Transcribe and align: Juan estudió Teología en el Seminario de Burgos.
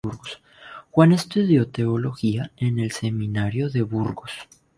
Juan 0.89 1.11
estudió 1.11 1.67
Teología 1.67 2.49
en 2.57 2.79
el 2.79 2.91
Seminario 2.91 3.69
de 3.69 3.83
Burgos. 3.83 4.31